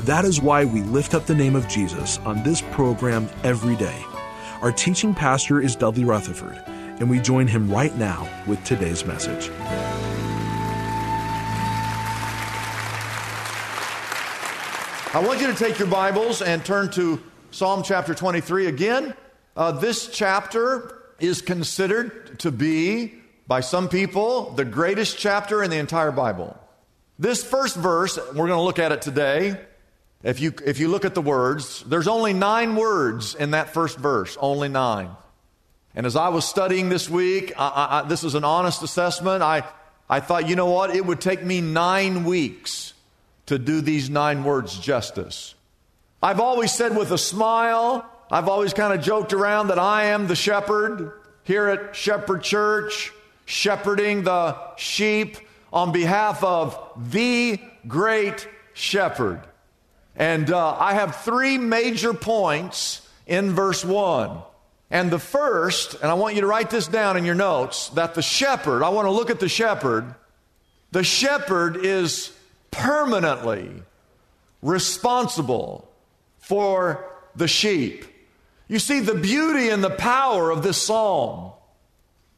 [0.00, 4.04] That is why we lift up the name of Jesus on this program every day.
[4.60, 9.50] Our teaching pastor is Dudley Rutherford, and we join him right now with today's message.
[15.14, 19.14] I want you to take your Bibles and turn to Psalm chapter 23 again.
[19.54, 23.14] Uh, this chapter is considered to be,
[23.46, 26.58] by some people, the greatest chapter in the entire Bible.
[27.18, 29.60] This first verse, we're going to look at it today.
[30.22, 33.98] If you, if you look at the words, there's only nine words in that first
[33.98, 35.10] verse, only nine.
[35.94, 39.42] And as I was studying this week, I, I, this is an honest assessment.
[39.42, 39.64] I,
[40.08, 40.94] I thought, you know what?
[40.94, 42.94] It would take me nine weeks
[43.46, 45.54] to do these nine words justice.
[46.22, 50.28] I've always said with a smile, I've always kind of joked around that I am
[50.28, 51.12] the shepherd
[51.42, 53.12] here at Shepherd Church,
[53.44, 55.36] shepherding the sheep
[55.72, 56.78] on behalf of
[57.10, 59.40] the great shepherd.
[60.16, 64.38] And uh, I have three major points in verse 1.
[64.90, 68.14] And the first, and I want you to write this down in your notes, that
[68.14, 70.14] the shepherd, I want to look at the shepherd.
[70.90, 72.30] The shepherd is
[72.70, 73.70] permanently
[74.60, 75.90] responsible
[76.38, 78.04] for the sheep.
[78.68, 81.52] You see, the beauty and the power of this psalm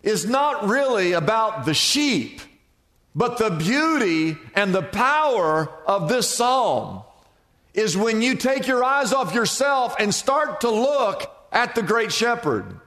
[0.03, 2.41] is not really about the sheep,
[3.15, 7.03] but the beauty and the power of this psalm
[7.75, 12.13] is when you take your eyes off yourself and start to look at the great
[12.13, 12.81] shepherd.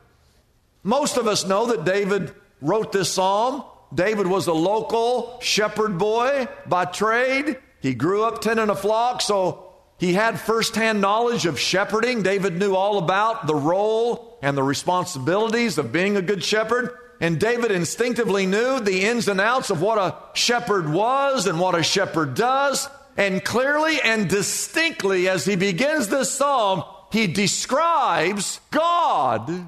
[0.82, 3.64] Most of us know that David wrote this psalm.
[3.94, 7.58] David was a local shepherd boy by trade.
[7.82, 12.24] He grew up tending a flock, so he had firsthand knowledge of shepherding.
[12.24, 16.96] David knew all about the role and the responsibilities of being a good shepherd.
[17.20, 21.76] And David instinctively knew the ins and outs of what a shepherd was and what
[21.76, 22.88] a shepherd does.
[23.18, 29.68] And clearly and distinctly, as he begins this psalm, he describes God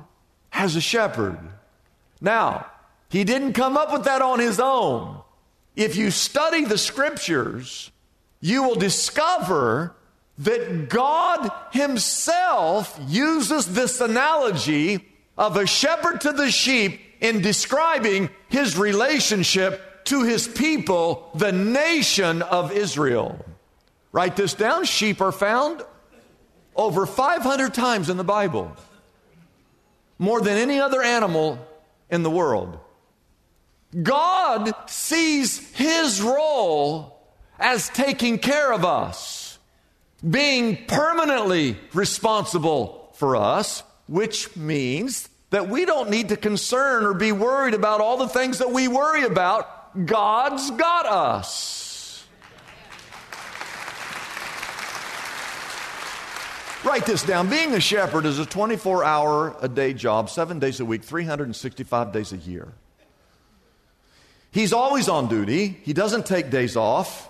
[0.54, 1.40] as a shepherd.
[2.22, 2.68] Now,
[3.10, 5.22] he didn't come up with that on his own.
[5.76, 7.92] If you study the scriptures,
[8.40, 9.96] you will discover
[10.40, 15.06] that God Himself uses this analogy
[15.38, 22.42] of a shepherd to the sheep in describing His relationship to his people, the nation
[22.42, 23.46] of Israel.
[24.12, 24.86] Write this down.
[24.86, 25.84] Sheep are found
[26.76, 28.76] over 500 times in the Bible,
[30.18, 31.60] more than any other animal
[32.10, 32.80] in the world.
[34.02, 37.20] God sees his role
[37.60, 39.60] as taking care of us,
[40.28, 47.32] being permanently responsible for us, which means that we don't need to concern or be
[47.32, 52.26] worried about all the things that we worry about God's got us.
[56.84, 57.50] Write this down.
[57.50, 62.14] Being a shepherd is a 24 hour a day job, seven days a week, 365
[62.14, 62.70] days a year.
[64.52, 67.30] He's always on duty, he doesn't take days off.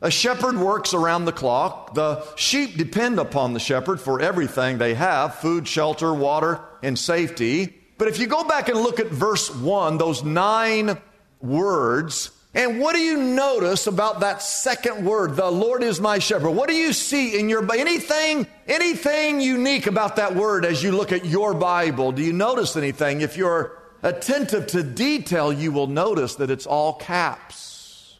[0.00, 1.94] A shepherd works around the clock.
[1.94, 7.76] The sheep depend upon the shepherd for everything they have food, shelter, water, and safety.
[7.98, 10.98] But if you go back and look at verse 1, those nine
[11.40, 12.30] words.
[12.54, 16.50] And what do you notice about that second word, the Lord is my shepherd?
[16.50, 21.12] What do you see in your anything anything unique about that word as you look
[21.12, 22.12] at your Bible?
[22.12, 23.20] Do you notice anything?
[23.20, 28.18] If you're attentive to detail, you will notice that it's all caps.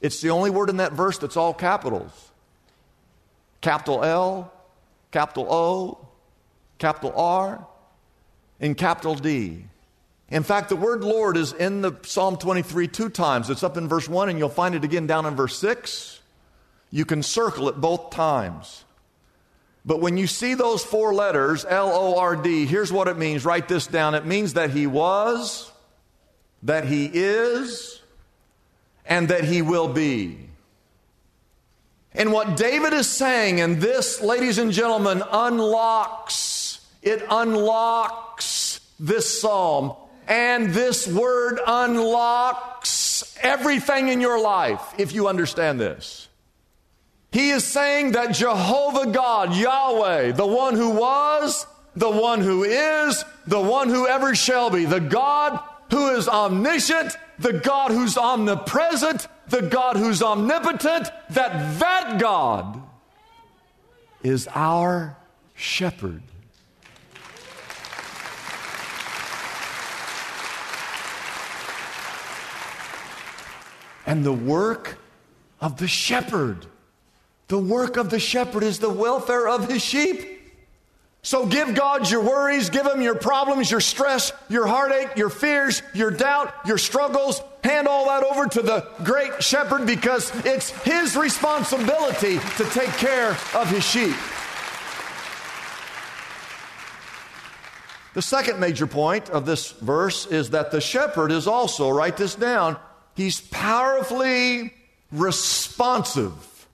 [0.00, 2.30] It's the only word in that verse that's all capitals.
[3.60, 4.52] Capital L,
[5.10, 6.08] capital O,
[6.78, 7.66] capital R,
[8.60, 9.64] and capital D.
[10.34, 13.50] In fact, the word Lord is in the Psalm 23 two times.
[13.50, 16.18] It's up in verse 1 and you'll find it again down in verse 6.
[16.90, 18.84] You can circle it both times.
[19.84, 23.44] But when you see those four letters, L O R D, here's what it means.
[23.44, 24.16] Write this down.
[24.16, 25.70] It means that He was,
[26.64, 28.02] that He is,
[29.06, 30.48] and that He will be.
[32.12, 39.94] And what David is saying, and this, ladies and gentlemen, unlocks, it unlocks this psalm.
[40.26, 46.28] And this word unlocks everything in your life if you understand this.
[47.30, 51.66] He is saying that Jehovah God, Yahweh, the one who was,
[51.96, 55.58] the one who is, the one who ever shall be, the God
[55.90, 62.80] who is omniscient, the God who's omnipresent, the God who's omnipotent, that that God
[64.22, 65.16] is our
[65.54, 66.22] shepherd.
[74.06, 74.98] And the work
[75.60, 76.66] of the shepherd,
[77.48, 80.30] the work of the shepherd is the welfare of his sheep.
[81.22, 85.80] So give God your worries, give him your problems, your stress, your heartache, your fears,
[85.94, 87.40] your doubt, your struggles.
[87.62, 93.30] Hand all that over to the great shepherd because it's his responsibility to take care
[93.54, 94.14] of his sheep.
[98.12, 102.34] The second major point of this verse is that the shepherd is also, write this
[102.34, 102.76] down,
[103.14, 104.74] he's powerfully
[105.10, 106.66] responsive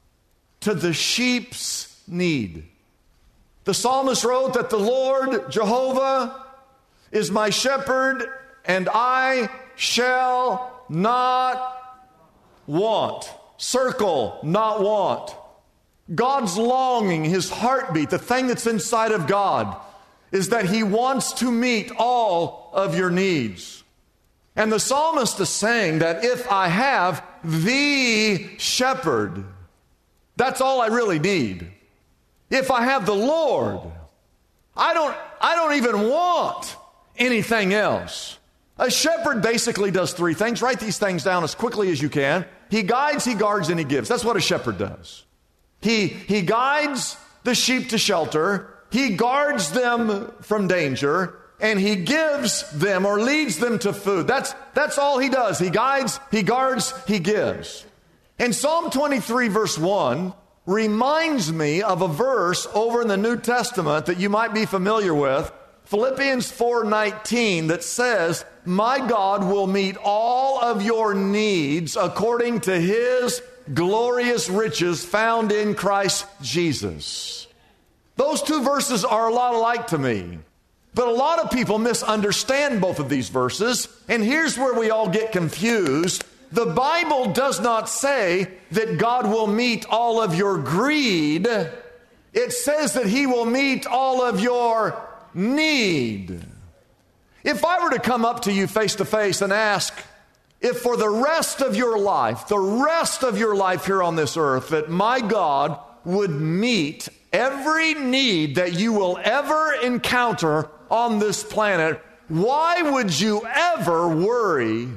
[0.61, 2.65] to the sheep's need.
[3.65, 6.47] The psalmist wrote that the Lord Jehovah
[7.13, 8.27] is my shepherd
[8.65, 12.09] and I shall not
[12.67, 13.31] want.
[13.57, 15.35] Circle, not want.
[16.15, 19.77] God's longing, his heartbeat, the thing that's inside of God,
[20.33, 23.80] is that he wants to meet all of your needs.
[24.56, 29.44] And the psalmist is saying that if I have the shepherd,
[30.37, 31.70] that's all I really need.
[32.50, 33.81] If I have the Lord,
[34.76, 36.76] I don't, I don't even want
[37.17, 38.38] anything else.
[38.79, 40.62] A shepherd basically does three things.
[40.62, 42.47] Write these things down as quickly as you can.
[42.70, 44.08] He guides, he guards, and he gives.
[44.08, 45.25] That's what a shepherd does.
[45.81, 52.71] He, he guides the sheep to shelter, he guards them from danger, and he gives
[52.73, 54.27] them or leads them to food.
[54.27, 55.59] That's, that's all he does.
[55.59, 57.85] He guides, he guards, he gives.
[58.39, 60.33] In Psalm 23, verse 1,
[60.67, 65.15] reminds me of a verse over in the New Testament that you might be familiar
[65.15, 65.51] with.
[65.85, 73.43] Philippians 4:19 that says, "My God will meet all of your needs according to his
[73.75, 77.49] glorious riches found in Christ Jesus."
[78.17, 80.39] Those two verses are a lot alike to me.
[80.95, 85.09] But a lot of people misunderstand both of these verses, and here's where we all
[85.09, 91.47] get confused the Bible does not say that God will meet all of your greed.
[91.47, 95.01] It says that He will meet all of your
[95.33, 96.45] need.
[97.45, 99.95] If I were to come up to you face to face and ask
[100.61, 104.37] if for the rest of your life, the rest of your life here on this
[104.37, 111.43] earth, that my God would meet every need that you will ever encounter on this
[111.43, 114.89] planet, why would you ever worry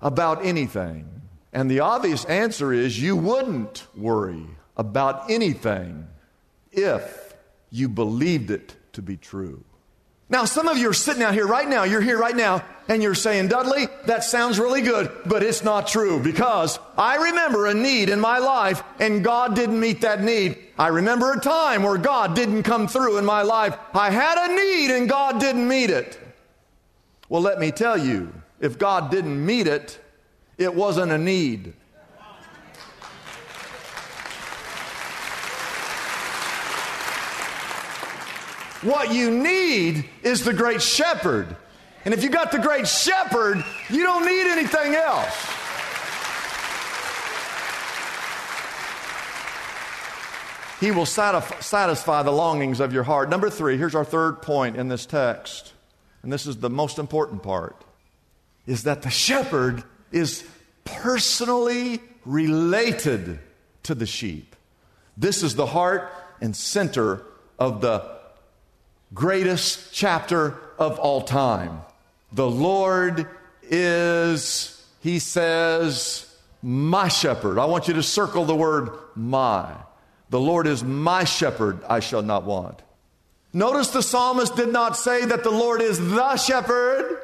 [0.00, 1.22] about anything?
[1.52, 6.06] And the obvious answer is you wouldn't worry about anything
[6.70, 7.34] if
[7.70, 9.64] you believed it to be true.
[10.28, 13.02] Now, some of you are sitting out here right now, you're here right now, and
[13.02, 17.74] you're saying, Dudley, that sounds really good, but it's not true because I remember a
[17.74, 20.58] need in my life and God didn't meet that need.
[20.78, 23.76] I remember a time where God didn't come through in my life.
[23.94, 26.18] I had a need and God didn't meet it.
[27.28, 29.98] Well, let me tell you, if God didn't meet it,
[30.58, 31.74] it wasn't a need.
[38.86, 41.56] What you need is the great shepherd.
[42.04, 45.34] And if you got the great shepherd, you don't need anything else.
[50.78, 53.28] He will satisfy the longings of your heart.
[53.28, 55.72] Number three, here's our third point in this text,
[56.22, 57.82] and this is the most important part,
[58.68, 60.44] is that the shepherd is
[60.84, 63.40] personally related
[63.82, 64.54] to the sheep.
[65.16, 66.08] This is the heart
[66.40, 67.22] and center
[67.58, 68.15] of the
[69.14, 71.80] greatest chapter of all time.
[72.32, 73.26] The Lord
[73.62, 77.58] is, he says, my shepherd.
[77.58, 79.74] I want you to circle the word my.
[80.30, 82.82] The Lord is my shepherd, I shall not want.
[83.52, 87.22] Notice the psalmist did not say that the Lord is the shepherd.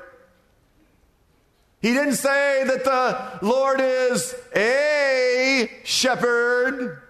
[1.81, 7.03] He didn't say that the Lord is a shepherd.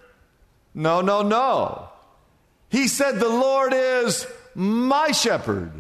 [0.75, 1.89] No, no, no.
[2.71, 5.73] He said the Lord is my shepherd.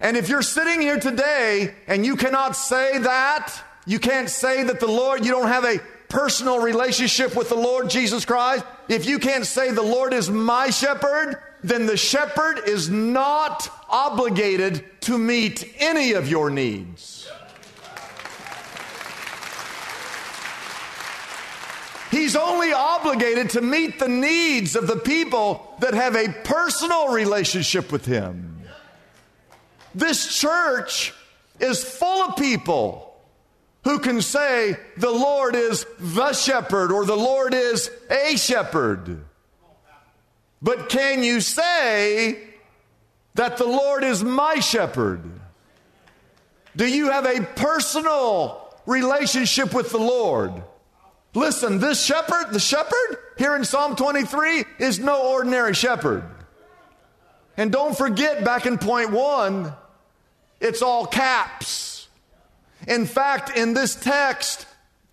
[0.00, 3.54] And if you're sitting here today and you cannot say that,
[3.86, 7.90] you can't say that the Lord, you don't have a personal relationship with the Lord
[7.90, 12.90] Jesus Christ, if you can't say the Lord is my shepherd, then the shepherd is
[12.90, 17.13] not obligated to meet any of your needs.
[22.14, 27.90] He's only obligated to meet the needs of the people that have a personal relationship
[27.90, 28.62] with Him.
[29.96, 31.12] This church
[31.58, 33.16] is full of people
[33.82, 39.24] who can say the Lord is the shepherd or the Lord is a shepherd.
[40.62, 42.38] But can you say
[43.34, 45.20] that the Lord is my shepherd?
[46.76, 50.62] Do you have a personal relationship with the Lord?
[51.34, 56.22] Listen, this shepherd, the shepherd here in Psalm 23 is no ordinary shepherd.
[57.56, 59.72] And don't forget back in point one,
[60.60, 62.08] it's all caps.
[62.86, 64.66] In fact, in this text,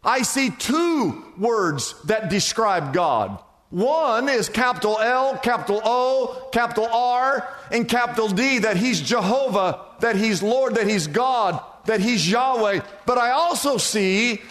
[0.04, 3.40] I see two words that describe God.
[3.70, 10.16] One is capital L, capital O, capital R, and capital D, that He's Jehovah, that
[10.16, 12.82] He's Lord, that He's God, that He's Yahweh.
[13.06, 14.42] But I also see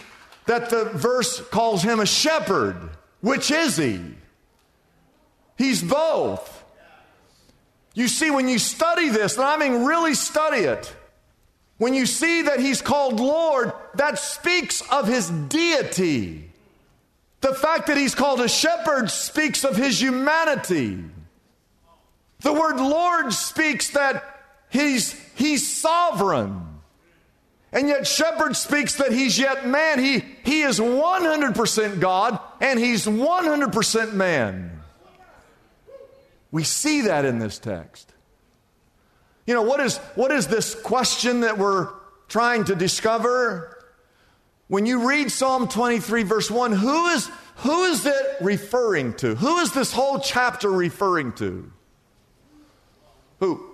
[0.45, 2.89] that the verse calls Him a shepherd.
[3.21, 4.01] Which is He?
[5.57, 6.63] He's both.
[7.93, 10.93] You see, when you study this, and I mean really study it,
[11.77, 16.51] when you see that he's called Lord, that speaks of his deity.
[17.41, 21.03] The fact that he's called a shepherd speaks of his humanity.
[22.41, 26.70] The word Lord speaks that he's, he's sovereign.
[27.73, 29.99] And yet, shepherd speaks that he's yet man.
[29.99, 34.81] He, he is 100% God and he's 100% man.
[36.51, 38.11] We see that in this text.
[39.47, 41.89] You know, what is, what is this question that we're
[42.27, 43.85] trying to discover?
[44.67, 49.35] When you read Psalm 23, verse 1, who is, who is it referring to?
[49.35, 51.71] Who is this whole chapter referring to?
[53.39, 53.65] Who?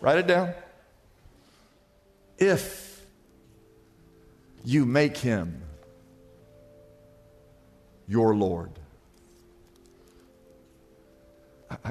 [0.00, 0.54] Write it down.
[2.38, 3.06] If
[4.64, 5.62] you make him
[8.08, 8.70] your Lord.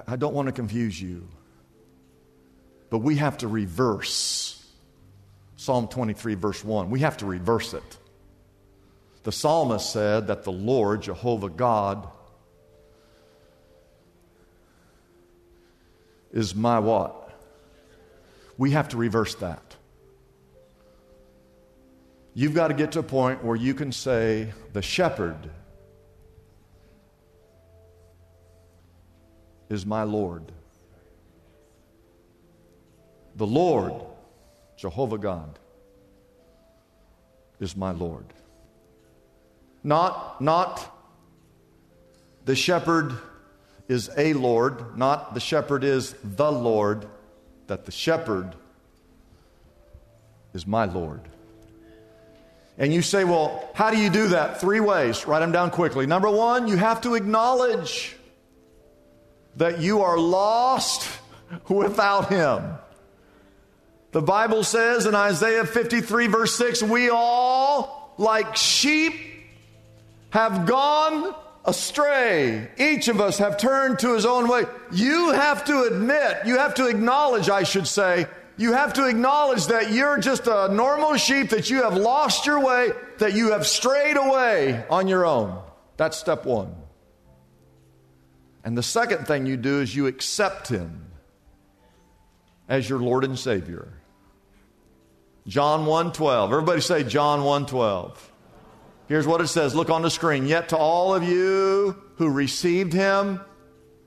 [0.07, 1.27] I, don't want to confuse you.
[2.89, 4.65] But we have to reverse
[5.57, 6.89] Psalm 23, verse 1.
[6.89, 7.97] We have to reverse it.
[9.23, 12.07] The psalmist said that the Lord, Jehovah God,
[16.31, 17.31] is my what?
[18.57, 19.64] We have to reverse that.
[22.37, 25.49] You've got to get to a point where you can say, the shepherd
[29.69, 30.51] is my Lord.
[33.37, 33.93] The Lord,
[34.75, 35.57] Jehovah God,
[37.61, 38.25] is my Lord.
[39.81, 40.93] Not, not
[42.43, 43.13] the shepherd
[43.87, 47.07] is a Lord, not the shepherd is the Lord,
[47.67, 48.55] that the shepherd
[50.53, 51.21] is my Lord.
[52.77, 54.59] And you say, well, how do you do that?
[54.59, 55.25] Three ways.
[55.25, 56.05] Write them down quickly.
[56.05, 58.15] Number one, you have to acknowledge
[59.55, 61.09] that you are lost
[61.69, 62.77] without Him.
[64.11, 69.13] The Bible says in Isaiah 53, verse 6, we all, like sheep,
[70.29, 72.69] have gone astray.
[72.77, 74.63] Each of us have turned to his own way.
[74.91, 78.27] You have to admit, you have to acknowledge, I should say,
[78.57, 82.59] you have to acknowledge that you're just a normal sheep, that you have lost your
[82.59, 85.61] way, that you have strayed away on your own.
[85.97, 86.73] That's step one.
[88.63, 91.05] And the second thing you do is you accept him
[92.67, 93.89] as your Lord and Savior.
[95.47, 96.51] John 1:12.
[96.51, 98.31] Everybody say John 1:12.
[99.07, 99.75] Here's what it says.
[99.75, 100.47] Look on the screen.
[100.47, 103.39] Yet to all of you who received him,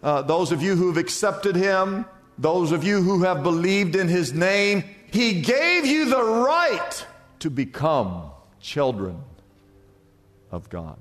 [0.02, 2.05] uh, those of you who've accepted him,
[2.38, 7.07] those of you who have believed in his name, he gave you the right
[7.40, 8.30] to become
[8.61, 9.21] children
[10.50, 10.99] of God.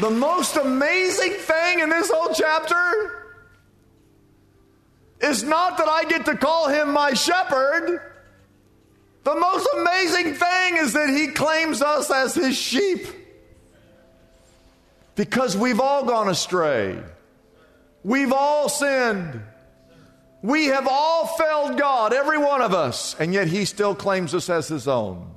[0.00, 3.34] The most amazing thing in this whole chapter
[5.20, 8.00] is not that I get to call him my shepherd.
[9.24, 13.08] The most amazing thing is that he claims us as his sheep.
[15.18, 16.96] Because we've all gone astray.
[18.04, 19.42] We've all sinned.
[20.42, 24.48] We have all failed God, every one of us, and yet He still claims us
[24.48, 25.34] as His own.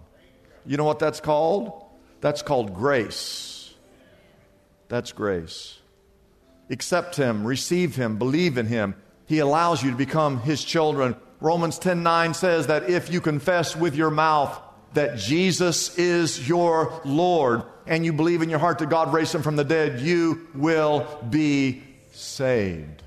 [0.68, 1.84] You know what that's called?
[2.22, 3.74] That's called grace.
[4.88, 5.80] That's grace.
[6.70, 8.94] Accept Him, receive Him, believe in Him.
[9.26, 11.16] He allows you to become His children.
[11.40, 14.62] Romans 10 9 says that if you confess with your mouth
[14.94, 19.42] that Jesus is your Lord and you believe in your heart that God raised Him
[19.42, 23.02] from the dead, you will be saved.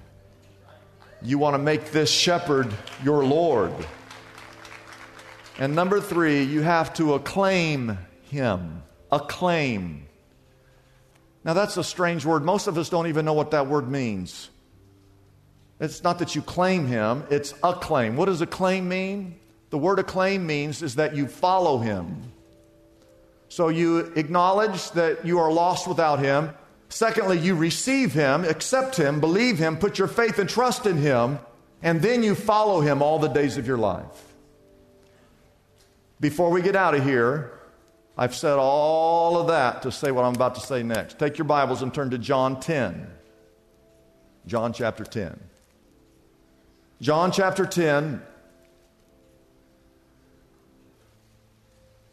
[1.22, 2.72] You want to make this shepherd
[3.02, 3.72] your Lord.
[5.58, 8.82] And number three, you have to acclaim him.
[9.12, 10.06] Acclaim.
[11.44, 12.44] Now, that's a strange word.
[12.44, 14.50] Most of us don't even know what that word means.
[15.78, 18.16] It's not that you claim him, it's acclaim.
[18.16, 19.38] What does acclaim mean?
[19.74, 22.30] The word acclaim means is that you follow him.
[23.48, 26.54] So you acknowledge that you are lost without him.
[26.88, 31.40] Secondly, you receive him, accept him, believe him, put your faith and trust in him,
[31.82, 34.36] and then you follow him all the days of your life.
[36.20, 37.58] Before we get out of here,
[38.16, 41.18] I've said all of that to say what I'm about to say next.
[41.18, 43.08] Take your Bibles and turn to John 10.
[44.46, 45.36] John chapter 10.
[47.00, 48.22] John chapter 10.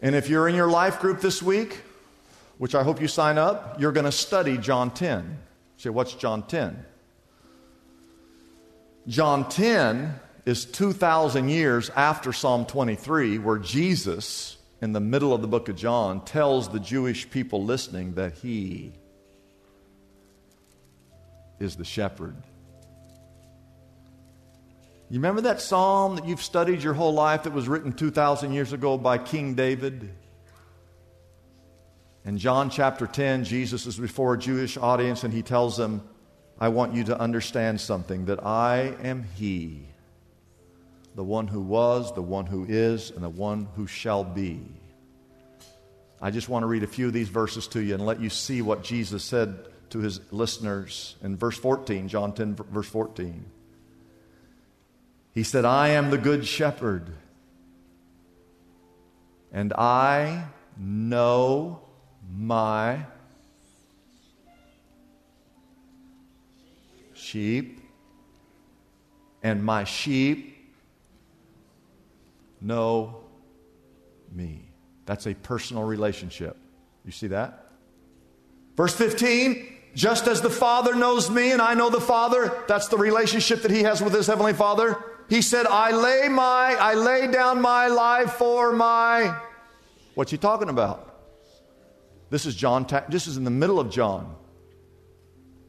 [0.02, 1.82] And if you're in your life group this week,
[2.58, 5.38] which I hope you sign up, you're going to study John 10.
[5.78, 6.86] Say, what's John 10?
[9.08, 15.48] John 10 is 2,000 years after Psalm 23, where Jesus, in the middle of the
[15.48, 18.94] book of John, tells the Jewish people listening that he
[21.60, 22.36] is the shepherd.
[25.12, 28.72] You remember that psalm that you've studied your whole life that was written 2,000 years
[28.72, 30.10] ago by King David?
[32.24, 36.02] In John chapter 10, Jesus is before a Jewish audience and he tells them,
[36.58, 39.86] I want you to understand something that I am He,
[41.16, 44.62] the one who was, the one who is, and the one who shall be.
[46.22, 48.30] I just want to read a few of these verses to you and let you
[48.30, 53.44] see what Jesus said to his listeners in verse 14, John 10, verse 14.
[55.34, 57.08] He said, I am the good shepherd,
[59.52, 60.46] and I
[60.78, 61.82] know
[62.30, 63.06] my
[67.14, 67.80] sheep,
[69.42, 70.58] and my sheep
[72.60, 73.22] know
[74.32, 74.68] me.
[75.06, 76.58] That's a personal relationship.
[77.06, 77.72] You see that?
[78.76, 82.98] Verse 15, just as the Father knows me and I know the Father, that's the
[82.98, 84.98] relationship that he has with his heavenly Father.
[85.32, 89.34] He said, I lay my I lay down my life for my
[90.14, 91.08] What's he talking about?
[92.30, 94.36] This is John this is in the middle of John.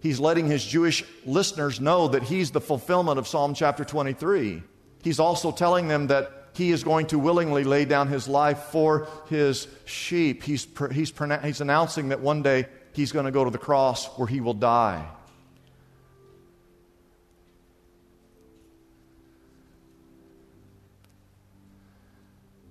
[0.00, 4.64] He's letting his Jewish listeners know that he's the fulfillment of Psalm chapter 23.
[5.04, 9.06] He's also telling them that he is going to willingly lay down his life for
[9.28, 10.42] his sheep.
[10.42, 11.12] He's, he's,
[11.44, 14.54] he's announcing that one day he's going to go to the cross where he will
[14.54, 15.06] die.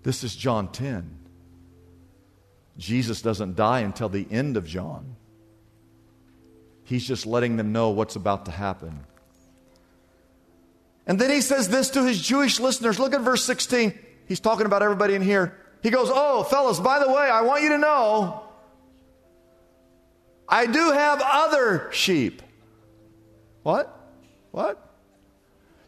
[0.04, 1.18] This is John 10.
[2.78, 5.16] Jesus doesn't die until the end of John.
[6.84, 9.02] He's just letting them know what's about to happen.
[11.06, 13.00] And then he says this to his Jewish listeners.
[13.00, 13.98] Look at verse 16.
[14.28, 15.58] He's talking about everybody in here.
[15.84, 18.44] He goes, Oh, fellas, by the way, I want you to know
[20.48, 22.42] I do have other sheep.
[23.64, 23.98] What?
[24.52, 24.91] What?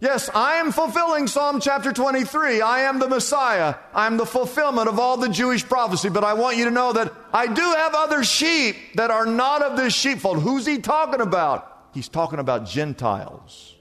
[0.04, 2.60] Yes, I am fulfilling Psalm chapter 23.
[2.60, 3.76] I am the Messiah.
[3.94, 6.10] I am the fulfillment of all the Jewish prophecy.
[6.10, 9.62] But I want you to know that I do have other sheep that are not
[9.62, 10.42] of this sheepfold.
[10.42, 11.88] Who's he talking about?
[11.94, 13.78] He's talking about Gentiles.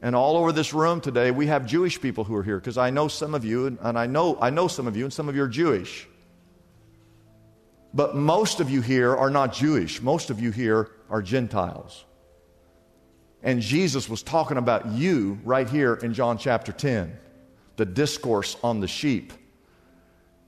[0.00, 2.90] And all over this room today, we have Jewish people who are here because I
[2.90, 5.28] know some of you, and, and I, know, I know some of you, and some
[5.28, 6.06] of you are Jewish.
[7.92, 10.00] But most of you here are not Jewish.
[10.00, 12.04] Most of you here are Gentiles.
[13.46, 17.16] And Jesus was talking about you right here in John chapter 10,
[17.76, 19.32] the discourse on the sheep.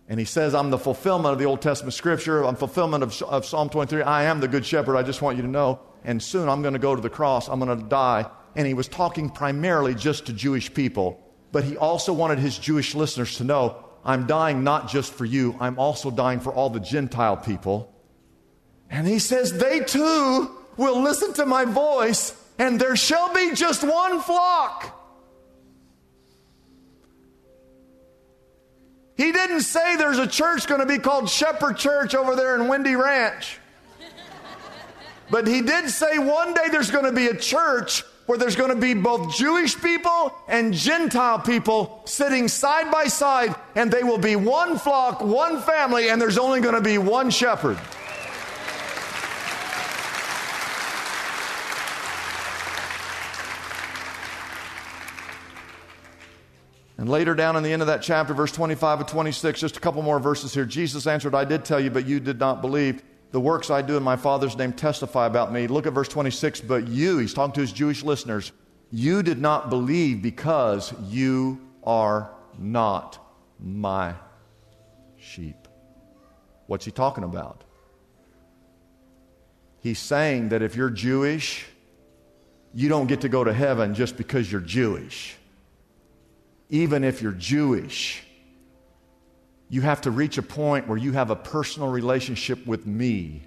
[0.08, 2.44] And he says, I'm the fulfillment of the Old Testament scripture.
[2.44, 4.02] I'm fulfillment of, of Psalm 23.
[4.02, 4.96] I am the good shepherd.
[4.96, 5.78] I just want you to know.
[6.02, 7.46] And soon I'm going to go to the cross.
[7.46, 8.28] I'm going to die.
[8.56, 11.22] And he was talking primarily just to Jewish people.
[11.52, 15.54] But he also wanted his Jewish listeners to know I'm dying not just for you,
[15.60, 17.94] I'm also dying for all the Gentile people.
[18.90, 23.82] And he says, They too will listen to my voice and there shall be just
[23.82, 24.94] one flock.
[29.16, 32.68] He didn't say there's a church going to be called Shepherd Church over there in
[32.68, 33.58] Windy Ranch.
[35.30, 38.70] But he did say one day there's going to be a church where there's going
[38.70, 44.18] to be both Jewish people and Gentile people sitting side by side, and they will
[44.18, 47.78] be one flock, one family, and there's only going to be one shepherd.
[57.08, 59.80] And later down in the end of that chapter, verse 25 and 26, just a
[59.80, 60.66] couple more verses here.
[60.66, 63.02] Jesus answered, I did tell you, but you did not believe.
[63.30, 65.68] The works I do in my Father's name testify about me.
[65.68, 66.60] Look at verse 26.
[66.60, 68.52] But you, he's talking to his Jewish listeners,
[68.90, 73.18] you did not believe because you are not
[73.58, 74.12] my
[75.16, 75.66] sheep.
[76.66, 77.64] What's he talking about?
[79.80, 81.64] He's saying that if you're Jewish,
[82.74, 85.37] you don't get to go to heaven just because you're Jewish
[86.70, 88.22] even if you're Jewish,
[89.68, 93.42] you have to reach a point where you have a personal relationship with me,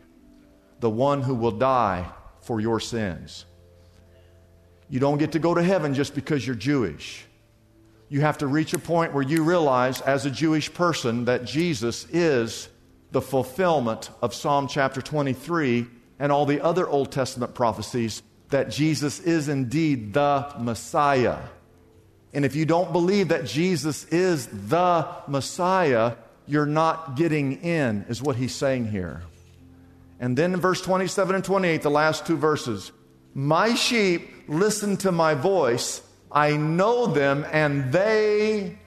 [0.79, 3.45] the one who will die for your sins.
[4.89, 7.25] You don't get to go to heaven just because you're Jewish.
[8.09, 12.05] You have to reach a point where you realize, as a Jewish person, that Jesus
[12.09, 12.67] is
[13.11, 15.87] the fulfillment of Psalm chapter 23
[16.19, 21.39] and all the other Old Testament prophecies, that Jesus is indeed the Messiah.
[22.33, 26.15] And if you don't believe that Jesus is the Messiah,
[26.47, 29.21] you're not getting in, is what he's saying here.
[30.19, 32.91] And then in verse 27 and 28, the last two verses
[33.33, 38.77] My sheep listen to my voice, I know them, and they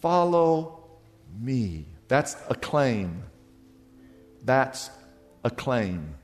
[0.00, 0.84] follow
[1.40, 1.86] me.
[2.08, 3.22] That's a claim.
[4.44, 4.90] That's
[5.44, 6.14] a claim.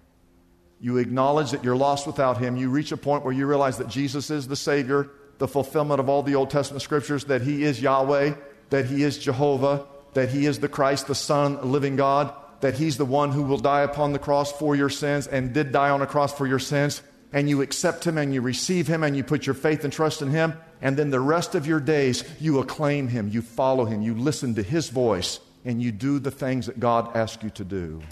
[0.87, 2.57] You acknowledge that you're lost without Him.
[2.57, 6.09] You reach a point where you realize that Jesus is the Savior, the fulfillment of
[6.09, 8.35] all the Old Testament scriptures, that He is Yahweh,
[8.70, 12.99] that He is Jehovah, that He is the Christ, the Son, living God, that He's
[12.99, 16.03] the one who will die upon the cross for your sins and did die on
[16.03, 17.03] a cross for your sins.
[17.33, 20.22] And you accept Him and you receive Him and you put your faith and trust
[20.22, 20.55] in Him.
[20.81, 24.55] And then the rest of your days, you acclaim Him, you follow Him, you listen
[24.55, 28.03] to His voice, and you do the things that God asks you to do.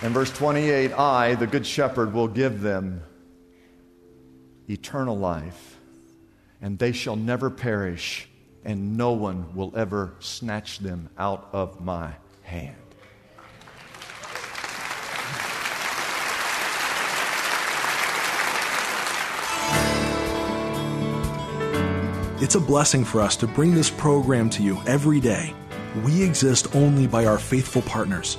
[0.00, 3.02] In verse 28, I, the Good Shepherd, will give them
[4.68, 5.76] eternal life,
[6.62, 8.28] and they shall never perish,
[8.64, 12.76] and no one will ever snatch them out of my hand.
[22.40, 25.52] It's a blessing for us to bring this program to you every day.
[26.04, 28.38] We exist only by our faithful partners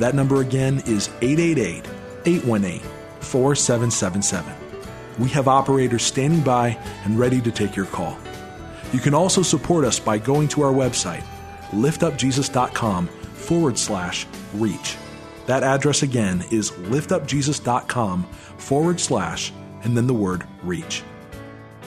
[0.00, 1.84] that number again is 888
[2.24, 2.80] 818
[3.20, 4.54] 4777.
[5.18, 8.18] We have operators standing by and ready to take your call.
[8.92, 11.22] You can also support us by going to our website,
[11.70, 14.96] liftupjesus.com forward slash reach.
[15.46, 19.52] That address again is liftupjesus.com forward slash
[19.84, 21.02] and then the word reach.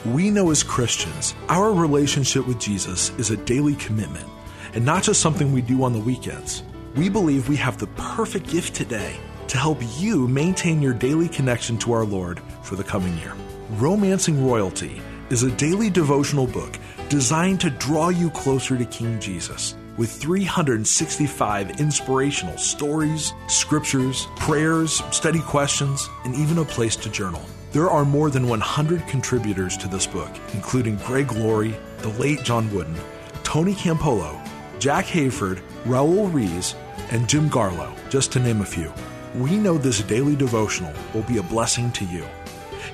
[0.06, 4.28] We know as Christians, our relationship with Jesus is a daily commitment
[4.72, 6.62] and not just something we do on the weekends
[6.96, 9.16] we believe we have the perfect gift today
[9.48, 13.34] to help you maintain your daily connection to our Lord for the coming year.
[13.72, 16.78] Romancing Royalty is a daily devotional book
[17.08, 25.40] designed to draw you closer to King Jesus with 365 inspirational stories, scriptures, prayers, study
[25.40, 27.42] questions, and even a place to journal.
[27.72, 32.72] There are more than 100 contributors to this book, including Greg Laurie, the late John
[32.72, 32.96] Wooden,
[33.42, 34.40] Tony Campolo,
[34.78, 36.74] Jack Hayford, Raul Ries,
[37.10, 38.92] and Jim Garlow, just to name a few.
[39.34, 42.24] We know this daily devotional will be a blessing to you.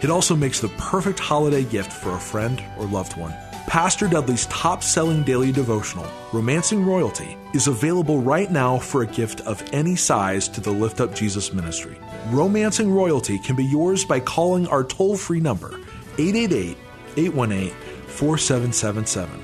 [0.03, 3.35] It also makes the perfect holiday gift for a friend or loved one.
[3.67, 9.43] Pastor Dudley's top selling daily devotional, Romancing Royalty, is available right now for a gift
[9.43, 11.97] of any size to the Lift Up Jesus ministry.
[12.31, 15.79] Romancing Royalty can be yours by calling our toll free number,
[16.19, 16.77] 888
[17.17, 17.75] 818
[18.09, 19.43] 4777.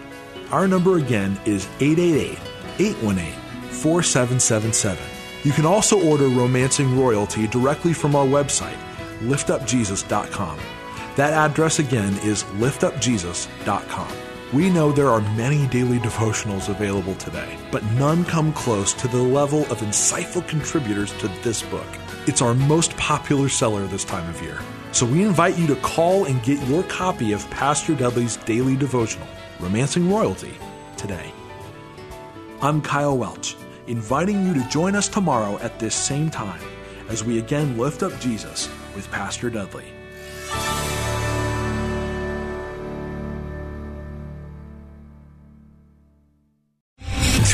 [0.51, 2.39] Our number again is 888
[2.79, 3.46] 818
[3.77, 5.05] 4777.
[5.45, 8.79] You can also order Romancing Royalty directly from our website,
[9.21, 10.59] liftupjesus.com.
[11.17, 14.09] That address again is liftupjesus.com.
[14.53, 19.23] We know there are many daily devotionals available today, but none come close to the
[19.23, 21.87] level of insightful contributors to this book.
[22.27, 24.61] It's our most popular seller this time of year.
[24.93, 29.29] So we invite you to call and get your copy of Pastor Dudley's daily devotional,
[29.61, 30.55] Romancing Royalty,
[30.97, 31.33] today.
[32.63, 36.61] I'm Kyle Welch, inviting you to join us tomorrow at this same time
[37.09, 39.96] as we again lift up Jesus with Pastor Dudley.